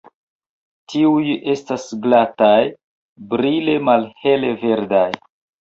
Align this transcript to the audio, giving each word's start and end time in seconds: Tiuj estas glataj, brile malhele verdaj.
Tiuj 0.93 1.35
estas 1.53 1.85
glataj, 2.07 2.57
brile 3.35 3.77
malhele 3.91 4.53
verdaj. 4.67 5.09